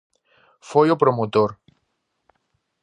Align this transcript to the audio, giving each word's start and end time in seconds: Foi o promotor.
Foi 0.69 0.87
o 0.91 0.99
promotor. 1.03 1.49